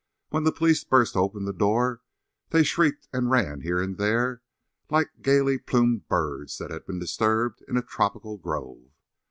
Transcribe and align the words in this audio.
When 0.29 0.45
the 0.45 0.51
police 0.51 0.83
burst 0.83 1.15
open 1.15 1.45
the 1.45 1.53
door 1.53 2.01
they 2.49 2.63
shrieked 2.63 3.07
and 3.13 3.29
ran 3.29 3.61
here 3.61 3.79
and 3.79 3.99
there 3.99 4.41
like 4.89 5.21
gayly 5.21 5.59
plumed 5.59 6.07
birds 6.07 6.57
that 6.57 6.71
had 6.71 6.87
been 6.87 6.97
disturbed 6.97 7.61
in 7.67 7.77
a 7.77 7.83
tropical 7.83 8.39
grove. 8.39 8.93